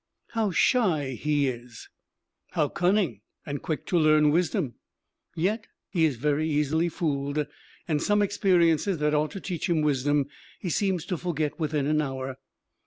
How 0.29 0.49
shy 0.49 1.09
he 1.11 1.47
is! 1.47 1.87
How 2.53 2.69
cunning 2.69 3.21
and 3.45 3.61
quick 3.61 3.85
to 3.85 3.99
learn 3.99 4.31
wisdom! 4.31 4.73
Yet 5.35 5.67
he 5.91 6.05
is 6.05 6.15
very 6.15 6.49
easily 6.49 6.89
fooled; 6.89 7.45
and 7.87 8.01
some 8.01 8.23
experiences 8.23 8.97
that 8.97 9.13
ought 9.13 9.29
to 9.29 9.39
teach 9.39 9.69
him 9.69 9.81
wisdom 9.83 10.25
he 10.59 10.71
seems 10.71 11.05
to 11.05 11.17
forget 11.19 11.59
within 11.59 11.85
an 11.85 12.01
hour. 12.01 12.39